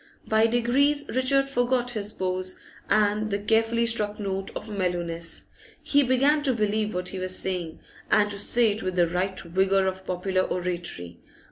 By 0.27 0.47
degrees 0.47 1.05
Richard 1.13 1.47
forgot 1.47 1.91
his 1.91 2.11
pose 2.11 2.57
and 2.89 3.29
the 3.29 3.37
carefully 3.37 3.85
struck 3.85 4.19
note 4.19 4.49
of 4.55 4.67
mellowness; 4.67 5.43
he 5.83 6.01
began 6.01 6.41
to 6.41 6.55
believe 6.55 6.95
what 6.95 7.09
he 7.09 7.19
was 7.19 7.37
saying, 7.37 7.79
and 8.09 8.27
to 8.31 8.39
say 8.39 8.71
it 8.71 8.81
with 8.81 8.95
the 8.95 9.07
right 9.07 9.39
vigour 9.39 9.85
of 9.85 10.07
popular 10.07 10.41
oratory. 10.41 11.19